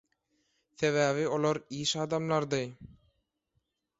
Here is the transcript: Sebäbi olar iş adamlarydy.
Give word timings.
Sebäbi 0.79 1.27
olar 1.35 1.59
iş 1.79 1.93
adamlarydy. 1.95 2.67